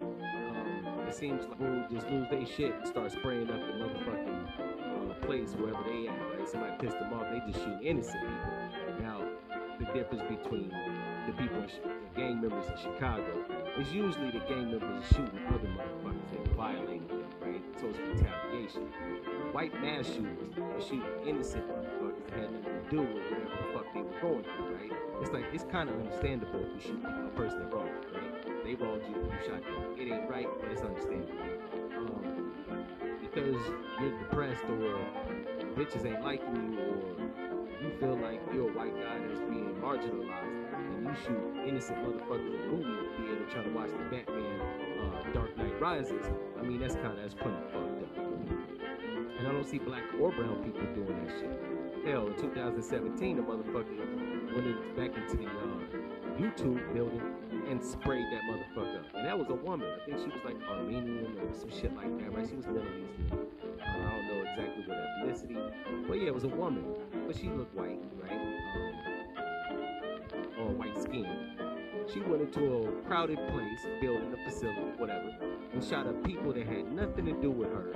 it 1.13 1.19
seems 1.19 1.45
like 1.47 1.59
people 1.59 1.85
just 1.93 2.09
lose 2.09 2.27
their 2.31 2.47
shit 2.47 2.75
and 2.75 2.89
start 2.89 3.13
spraying 3.13 3.51
up 3.51 3.61
the 3.61 3.75
motherfucking 3.75 5.11
uh, 5.11 5.27
place 5.27 5.51
wherever 5.61 5.85
they 5.85 6.09
at. 6.09 6.17
Right? 6.17 6.49
Somebody 6.49 6.73
pissed 6.81 6.99
them 6.99 7.13
off, 7.13 7.27
they 7.31 7.53
just 7.53 7.63
shoot 7.63 7.79
innocent 7.83 8.17
people. 8.23 9.03
Now, 9.03 9.21
the 9.79 9.85
difference 9.93 10.23
between 10.23 10.73
the 11.27 11.33
people, 11.35 11.61
the 11.61 12.19
gang 12.19 12.41
members 12.41 12.65
in 12.67 12.77
Chicago, 12.79 13.45
is 13.79 13.93
usually 13.93 14.31
the 14.31 14.41
gang 14.49 14.71
members 14.71 15.05
shooting 15.09 15.39
other 15.49 15.69
motherfuckers 15.69 16.47
and 16.47 16.57
violating 16.57 17.07
them, 17.09 17.25
right? 17.43 17.63
So 17.79 17.89
it's 17.89 17.99
retaliation. 17.99 18.89
White 19.53 19.75
mass 19.83 20.07
shooters 20.07 20.57
are 20.57 20.81
shooting 20.81 21.05
innocent 21.27 21.69
motherfuckers 21.69 22.25
that 22.31 22.39
had 22.39 22.53
nothing 22.53 22.73
to 22.73 22.91
do 22.91 23.01
with 23.03 23.25
whatever 23.29 23.51
the 23.61 23.73
fuck 23.75 23.87
they 23.93 24.01
were 24.01 24.21
going 24.23 24.45
through, 24.45 24.77
right? 24.77 24.93
It's 25.21 25.31
like 25.31 25.45
it's 25.53 25.65
kind 25.65 25.91
of 25.91 25.97
understandable 25.97 26.65
if 26.65 26.87
you 26.87 26.93
shoot 26.93 27.05
a 27.05 27.37
person 27.37 27.69
you, 27.69 28.07
right? 28.15 28.32
They 28.65 28.75
wronged 28.75 29.03
you, 29.09 29.17
you 29.17 29.33
shot 29.47 29.63
them. 29.63 29.97
It 29.99 30.13
ain't 30.13 30.29
right, 30.31 30.47
but 30.61 30.71
it's 30.71 30.83
understandable. 30.83 31.33
Um, 31.97 32.53
because 33.21 33.61
you're 34.01 34.19
depressed 34.19 34.65
or 34.65 34.99
bitches 35.77 36.07
ain't 36.07 36.23
liking 36.23 36.73
you 36.73 36.79
or 36.79 37.33
you 37.83 37.91
feel 37.99 38.17
like 38.19 38.41
you're 38.53 38.71
a 38.71 38.73
white 38.73 38.95
guy 38.95 39.19
that's 39.27 39.41
being 39.41 39.75
marginalized 39.83 40.75
and 40.95 41.07
you 41.07 41.15
shoot 41.25 41.67
innocent 41.67 41.99
motherfuckers 41.99 42.47
in 42.47 42.61
the 42.61 42.67
movie 42.69 43.09
theater 43.17 43.45
trying 43.51 43.65
to 43.65 43.71
watch 43.71 43.91
the 43.91 44.17
Batman 44.17 44.61
uh, 45.03 45.33
Dark 45.33 45.57
Knight 45.57 45.81
Rises, 45.81 46.31
I 46.59 46.63
mean, 46.63 46.81
that's 46.81 46.95
kind 46.95 47.07
of, 47.09 47.17
that's 47.17 47.35
pretty 47.35 47.57
fucked 47.73 48.03
up. 48.03 48.27
And 49.39 49.49
I 49.49 49.53
don't 49.53 49.67
see 49.67 49.79
black 49.79 50.05
or 50.21 50.31
brown 50.31 50.63
people 50.63 50.87
doing 50.95 51.25
that 51.25 51.35
shit. 51.39 52.07
Hell, 52.07 52.27
in 52.29 52.35
2017, 52.37 53.37
the 53.37 53.43
motherfucker 53.43 54.55
went 54.55 54.97
back 54.97 55.17
into 55.17 55.37
the 55.37 55.47
uh, 55.47 56.39
YouTube 56.39 56.95
building 56.95 57.42
and 57.73 57.83
sprayed 57.83 58.27
that 58.31 58.43
motherfucker 58.43 59.01
up. 59.01 59.07
And 59.15 59.27
that 59.27 59.39
was 59.39 59.49
a 59.49 59.55
woman. 59.55 59.89
I 59.89 60.05
think 60.05 60.19
she 60.19 60.27
was 60.27 60.45
like 60.45 60.57
Armenian 60.69 61.39
or 61.41 61.55
some 61.59 61.71
shit 61.71 61.97
like 61.97 62.19
that, 62.19 62.37
right? 62.37 62.47
She 62.47 62.55
was 62.55 62.67
Middle 62.67 62.83
Eastern. 62.83 63.47
Uh, 63.81 63.85
I 63.85 64.11
don't 64.11 64.27
know 64.29 64.45
exactly 64.45 64.85
what 64.87 64.99
ethnicity, 64.99 66.07
but 66.07 66.21
yeah, 66.21 66.27
it 66.27 66.35
was 66.35 66.45
a 66.45 66.49
woman 66.49 66.85
but 67.27 67.41
she 67.41 67.49
looked 67.49 67.75
white, 67.75 67.99
right? 68.21 68.33
Um, 69.71 70.69
or 70.69 70.75
white 70.75 71.01
skin. 71.01 71.27
She 72.13 72.21
went 72.21 72.43
into 72.43 72.75
a 72.75 72.93
crowded 73.07 73.39
place, 73.49 73.81
building 74.03 74.35
a 74.35 74.51
facility, 74.51 74.93
whatever, 74.99 75.35
and 75.73 75.83
shot 75.83 76.07
up 76.07 76.23
people 76.25 76.53
that 76.53 76.67
had 76.67 76.93
nothing 76.93 77.25
to 77.25 77.33
do 77.41 77.51
with 77.51 77.71
her. 77.71 77.95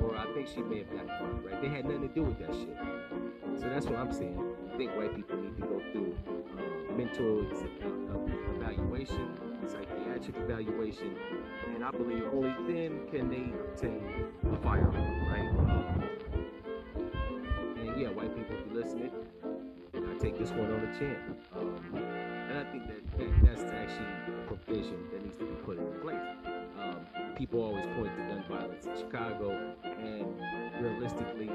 Or 0.00 0.16
I 0.16 0.24
think 0.34 0.48
she 0.48 0.62
may 0.62 0.78
have 0.78 0.90
gotten 0.90 1.06
fired, 1.06 1.44
right? 1.44 1.62
They 1.62 1.68
had 1.68 1.84
nothing 1.84 2.08
to 2.08 2.14
do 2.14 2.22
with 2.24 2.38
that 2.40 2.52
shit. 2.54 2.76
So 3.60 3.68
that's 3.68 3.86
what 3.86 3.96
I'm 3.96 4.12
saying. 4.12 4.42
I 4.74 4.76
think 4.76 4.96
white 4.96 5.14
people 5.14 5.36
need 5.36 5.56
to 5.58 5.62
go 5.62 5.80
through 5.92 6.16
mental 6.96 7.46
evaluation, 8.56 9.36
psychiatric 9.66 10.36
evaluation, 10.36 11.14
and 11.74 11.84
I 11.84 11.90
believe 11.90 12.24
only 12.32 12.54
then 12.72 13.06
can 13.10 13.28
they 13.28 13.52
obtain 13.60 14.02
a 14.50 14.56
firearm, 14.62 14.94
right? 15.28 15.50
Um, 15.70 16.04
yeah, 17.98 18.08
white 18.08 18.34
people, 18.34 18.56
if 18.56 18.66
you're 18.66 18.82
listening, 18.82 19.10
I 19.94 20.18
take 20.18 20.38
this 20.38 20.50
one 20.50 20.72
on 20.72 20.80
the 20.80 20.98
chin. 20.98 21.16
Um, 21.54 21.80
and 21.94 22.58
I 22.58 22.64
think 22.70 22.86
that, 22.86 23.18
that 23.18 23.30
that's 23.44 23.62
actually 23.62 24.06
a 24.34 24.46
provision 24.46 24.98
that 25.12 25.22
needs 25.22 25.36
to 25.38 25.44
be 25.44 25.54
put 25.64 25.78
in 25.78 26.00
place. 26.00 26.28
Um, 26.80 27.06
people 27.36 27.62
always 27.62 27.86
point 27.96 28.16
to 28.16 28.22
gun 28.22 28.44
violence 28.48 28.86
in 28.86 28.96
Chicago, 28.96 29.74
and 29.84 30.26
realistically, 30.80 31.50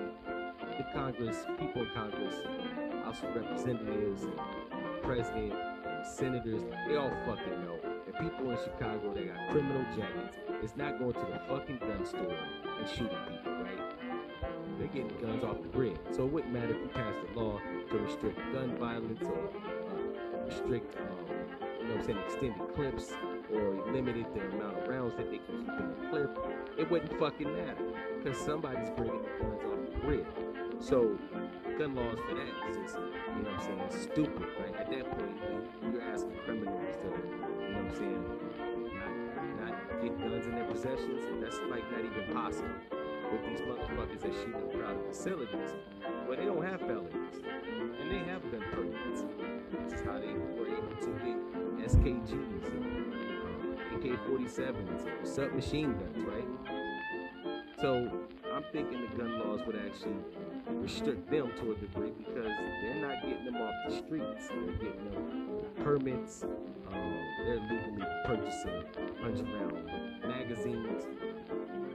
the 0.78 0.86
Congress, 0.94 1.46
people 1.60 1.82
in 1.82 1.90
Congress, 1.94 2.36
House 3.04 3.24
of 3.24 3.36
Representatives, 3.36 4.26
president, 5.02 5.54
senators, 6.16 6.62
they 6.88 6.96
all 6.96 7.12
fucking 7.26 7.66
know 7.66 7.78
that 8.06 8.22
people 8.22 8.52
in 8.52 8.58
Chicago 8.64 9.14
that 9.14 9.28
got 9.28 9.50
criminal 9.52 9.86
jackets 9.96 10.38
is 10.64 10.76
not 10.76 11.00
going 11.00 11.14
to 11.14 11.20
the 11.20 11.42
fucking 11.48 11.78
gun 11.80 12.06
store 12.06 12.38
and 12.80 12.90
shooting 12.90 13.18
people, 13.30 13.54
right? 13.64 13.92
they're 14.78 14.88
getting 14.88 15.22
guns 15.22 15.44
off 15.44 15.62
the 15.62 15.68
grid. 15.70 16.00
So 16.12 16.26
it 16.26 16.32
wouldn't 16.32 16.54
matter 16.54 16.74
if 16.74 16.82
you 16.82 16.90
passed 16.94 17.20
a 17.36 17.40
law 17.40 17.60
to 17.92 17.98
restrict 17.98 18.40
gun 18.52 18.76
violence 18.78 19.22
or 19.22 19.50
uh, 19.50 20.46
restrict, 20.46 20.96
um, 20.98 21.36
you 21.80 21.88
know 21.88 21.96
what 21.96 22.00
I'm 22.00 22.06
saying, 22.06 22.20
extended 22.26 22.76
clips 22.76 23.14
or 23.54 23.92
limited 23.92 24.26
the 24.34 24.42
amount 24.42 24.80
of 24.80 24.88
rounds 24.88 25.16
that 25.18 25.30
they 25.30 25.38
can 25.38 25.66
keep 25.66 25.80
in 25.80 25.90
the 25.90 26.10
clip, 26.10 26.38
it 26.78 26.90
wouldn't 26.90 27.20
fucking 27.20 27.52
matter 27.54 27.86
because 28.24 28.40
somebody's 28.40 28.90
bringing 28.96 29.22
the 29.22 29.44
guns 29.44 29.62
off 29.66 29.94
the 29.94 30.00
grid. 30.00 30.26
So 30.82 31.16
gun 31.78 31.94
laws 31.94 32.18
for 32.28 32.34
that 32.34 32.48
is 32.72 32.78
just, 32.78 32.96
you 32.98 33.44
know 33.44 33.52
what 33.54 33.70
I'm 33.70 33.92
saying, 33.92 34.10
stupid, 34.12 34.48
right? 34.60 34.76
At 34.82 34.90
that 34.90 35.12
point, 35.12 35.38
you're 35.94 36.02
asking 36.02 36.34
criminals 36.44 36.96
to, 36.98 37.06
you 37.06 37.70
know 37.70 37.84
what 37.84 37.86
I'm 37.86 37.96
saying, 37.96 38.26
not, 39.62 39.70
not 39.70 40.02
get 40.02 40.18
guns 40.18 40.48
in 40.48 40.56
their 40.56 40.66
possessions, 40.66 41.22
that's 41.40 41.60
like 41.70 41.86
not 41.92 42.02
even 42.02 42.34
possible 42.34 42.74
with 43.32 43.46
these 43.46 43.62
motherfuckers 43.62 44.22
that 44.22 44.34
shoot 44.34 44.56
in 44.58 44.80
crowded 44.80 45.06
facilities, 45.08 45.70
where 46.26 46.38
they 46.38 46.46
don't 46.46 46.66
have 46.66 46.80
felonies 46.82 47.38
and 48.02 48.12
they 48.12 48.20
have 48.26 48.42
gun 48.50 48.64
permits. 48.72 49.24
This 49.86 50.00
is 50.00 50.02
how 50.02 50.18
they 50.18 50.34
were 50.34 50.66
able 50.66 50.98
to 50.98 51.14
get 51.22 51.38
SKGs 51.94 52.66
and 52.74 53.14
uh, 53.14 53.98
AK-47s 53.98 55.06
and 55.06 55.28
submachine 55.28 55.94
guns, 55.94 56.26
right? 56.26 56.48
So 57.80 58.10
I'm 58.62 58.72
thinking 58.72 59.02
the 59.10 59.18
gun 59.18 59.40
laws 59.40 59.62
would 59.66 59.76
actually 59.76 60.18
restrict 60.70 61.32
them 61.32 61.52
to 61.58 61.72
a 61.72 61.76
degree 61.76 62.12
because 62.12 62.46
they're 62.84 63.02
not 63.02 63.24
getting 63.24 63.46
them 63.46 63.56
off 63.56 63.74
the 63.90 63.98
streets. 63.98 64.50
They're 64.50 64.74
getting 64.74 65.10
them 65.10 65.62
permits. 65.84 66.44
Um, 66.44 67.26
they're 67.44 67.60
legally 67.60 68.06
purchasing 68.26 68.84
100 69.20 69.48
round 69.48 70.22
magazines 70.28 71.08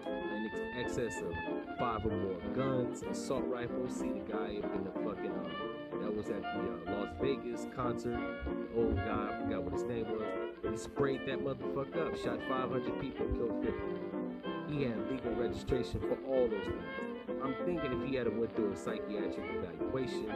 in 0.07 0.51
excess 0.77 1.21
of 1.21 1.79
five 1.79 2.05
or 2.05 2.11
more 2.11 2.41
guns, 2.57 3.03
assault 3.03 3.45
rifles. 3.47 3.95
See 3.95 4.11
the 4.11 4.33
guy 4.33 4.49
in 4.49 4.85
the 4.85 4.91
fucking, 5.05 5.31
uh, 5.31 5.99
that 6.03 6.17
was 6.17 6.27
at 6.31 6.43
the 6.43 6.93
uh, 6.93 6.97
Las 6.97 7.09
Vegas 7.21 7.67
concert. 7.77 8.19
The 8.45 8.81
old 8.81 8.97
guy, 8.97 9.31
I 9.31 9.45
forgot 9.45 9.63
what 9.63 9.73
his 9.73 9.85
name 9.85 10.07
was. 10.11 10.27
He 10.69 10.77
sprayed 10.77 11.27
that 11.27 11.39
motherfucker 11.39 12.09
up, 12.09 12.17
shot 12.17 12.41
500 12.49 13.01
people, 13.01 13.27
killed 13.27 13.65
50. 13.65 14.06
He 14.77 14.83
had 14.83 15.11
legal 15.11 15.33
registration 15.33 16.01
for 16.01 16.19
all 16.29 16.49
those 16.49 16.65
things. 16.65 17.41
I'm 17.43 17.55
thinking 17.65 17.99
if 17.99 18.11
he 18.11 18.17
had 18.17 18.37
went 18.37 18.55
through 18.55 18.73
a 18.73 18.77
psychiatric 18.77 19.39
evaluation, 19.39 20.29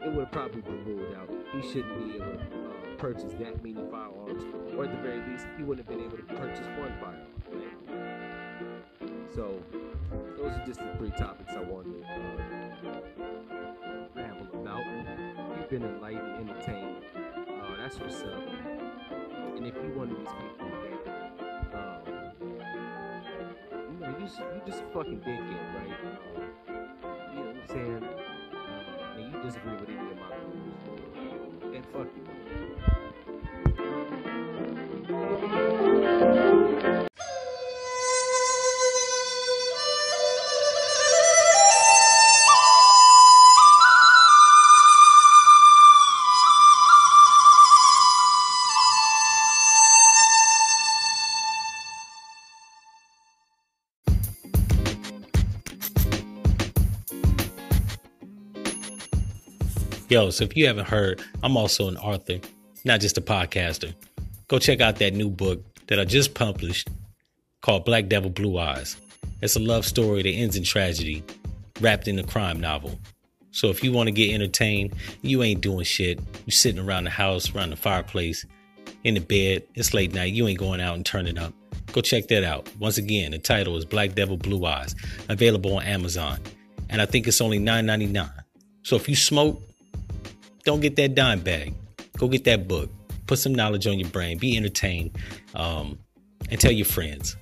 it 0.00 0.12
would 0.12 0.26
have 0.26 0.30
probably 0.30 0.60
been 0.60 0.84
ruled 0.84 1.12
out. 1.16 1.28
He 1.52 1.60
shouldn't 1.60 1.98
be 1.98 2.14
able 2.14 2.34
to 2.34 2.38
uh, 2.38 2.96
purchase 2.98 3.32
that 3.32 3.64
many 3.64 3.84
firearms, 3.90 4.44
or 4.76 4.84
at 4.84 4.92
the 4.92 5.02
very 5.02 5.20
least, 5.28 5.46
he 5.56 5.64
wouldn't 5.64 5.88
have 5.88 5.96
been 5.96 6.06
able 6.06 6.16
to 6.18 6.22
purchase 6.22 6.64
one 6.78 6.94
firearm. 7.00 7.26
So, 9.34 9.60
those 10.36 10.52
are 10.52 10.64
just 10.64 10.78
the 10.78 10.94
three 10.96 11.10
topics 11.10 11.54
I 11.56 11.62
wanted 11.62 12.04
to 12.04 12.90
uh, 12.90 13.00
ramble 14.14 14.60
about. 14.60 14.84
You've 15.58 15.68
been 15.68 15.82
enlightened, 15.82 16.48
entertained. 16.48 16.98
Uh, 17.16 17.76
that's 17.76 17.98
what's 17.98 18.22
up. 18.22 18.40
And 19.56 19.66
if 19.66 19.74
you 19.74 19.90
one 19.96 20.12
of 20.12 20.18
these 20.18 20.28
people 20.28 20.74
just, 24.24 24.38
you 24.38 24.60
just 24.64 24.82
fucking 24.94 25.20
dickhead, 25.20 25.74
right? 25.74 25.88
You 26.68 27.40
know 27.40 27.44
what 27.44 27.56
I'm 27.56 27.66
saying? 27.68 28.04
And 29.16 29.24
you 29.32 29.42
disagree 29.42 29.74
with 29.74 29.88
any 29.90 29.98
of 29.98 30.16
my 30.16 30.28
views, 30.50 31.72
then 31.72 31.84
fuck 31.92 32.08
you. 35.68 35.73
Yo, 60.14 60.30
so 60.30 60.44
if 60.44 60.56
you 60.56 60.64
haven't 60.64 60.86
heard, 60.86 61.20
I'm 61.42 61.56
also 61.56 61.88
an 61.88 61.96
author, 61.96 62.38
not 62.84 63.00
just 63.00 63.18
a 63.18 63.20
podcaster. 63.20 63.92
Go 64.46 64.60
check 64.60 64.80
out 64.80 65.00
that 65.00 65.12
new 65.12 65.28
book 65.28 65.60
that 65.88 65.98
I 65.98 66.04
just 66.04 66.34
published 66.34 66.88
called 67.62 67.84
Black 67.84 68.06
Devil 68.06 68.30
Blue 68.30 68.56
Eyes. 68.56 68.96
It's 69.42 69.56
a 69.56 69.58
love 69.58 69.84
story 69.84 70.22
that 70.22 70.28
ends 70.28 70.56
in 70.56 70.62
tragedy, 70.62 71.24
wrapped 71.80 72.06
in 72.06 72.16
a 72.20 72.22
crime 72.22 72.60
novel. 72.60 72.96
So 73.50 73.70
if 73.70 73.82
you 73.82 73.90
want 73.90 74.06
to 74.06 74.12
get 74.12 74.32
entertained, 74.32 74.94
you 75.22 75.42
ain't 75.42 75.62
doing 75.62 75.82
shit. 75.82 76.20
You're 76.46 76.52
sitting 76.52 76.78
around 76.78 77.02
the 77.02 77.10
house, 77.10 77.52
around 77.52 77.70
the 77.70 77.76
fireplace, 77.76 78.46
in 79.02 79.14
the 79.14 79.20
bed. 79.20 79.64
It's 79.74 79.94
late 79.94 80.14
night. 80.14 80.32
You 80.32 80.46
ain't 80.46 80.60
going 80.60 80.80
out 80.80 80.94
and 80.94 81.04
turning 81.04 81.38
up. 81.38 81.52
Go 81.90 82.02
check 82.02 82.28
that 82.28 82.44
out. 82.44 82.70
Once 82.78 82.98
again, 82.98 83.32
the 83.32 83.40
title 83.40 83.76
is 83.76 83.84
Black 83.84 84.14
Devil 84.14 84.36
Blue 84.36 84.64
Eyes, 84.64 84.94
available 85.28 85.76
on 85.76 85.82
Amazon. 85.82 86.38
And 86.88 87.02
I 87.02 87.06
think 87.06 87.26
it's 87.26 87.40
only 87.40 87.58
$9.99. 87.58 88.30
So 88.84 88.94
if 88.94 89.08
you 89.08 89.16
smoke, 89.16 89.60
don't 90.64 90.80
get 90.80 90.96
that 90.96 91.14
dime 91.14 91.40
bag. 91.40 91.74
Go 92.18 92.28
get 92.28 92.44
that 92.44 92.68
book. 92.68 92.90
Put 93.26 93.38
some 93.38 93.54
knowledge 93.54 93.86
on 93.86 93.98
your 93.98 94.08
brain. 94.10 94.38
Be 94.38 94.56
entertained. 94.56 95.16
Um, 95.54 95.98
and 96.50 96.60
tell 96.60 96.72
your 96.72 96.86
friends. 96.86 97.36